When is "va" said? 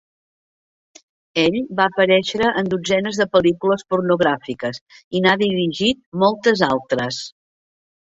1.79-1.83